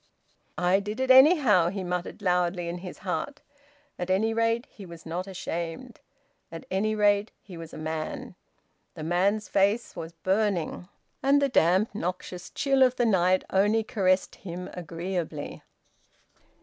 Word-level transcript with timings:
"I 0.57 0.79
did 0.79 0.99
it, 0.99 1.11
anyhow!" 1.11 1.67
he 1.69 1.83
muttered 1.83 2.23
loudly, 2.23 2.67
in 2.67 2.79
his 2.79 2.97
heart. 3.05 3.43
At 3.99 4.09
any 4.09 4.33
rate 4.33 4.65
he 4.71 4.83
was 4.83 5.05
not 5.05 5.35
shamed. 5.35 5.99
At 6.51 6.65
any 6.71 6.95
rate 6.95 7.29
he 7.43 7.55
was 7.55 7.71
a 7.71 7.77
man. 7.77 8.33
The 8.95 9.03
man's 9.03 9.47
face 9.47 9.95
was 9.95 10.13
burning, 10.13 10.87
and 11.21 11.39
the 11.39 11.49
damp 11.49 11.93
noxious 11.93 12.49
chill 12.49 12.81
of 12.81 12.95
the 12.95 13.05
night 13.05 13.43
only 13.51 13.83
caressed 13.83 14.37
him 14.37 14.71
agreeably. 14.73 15.61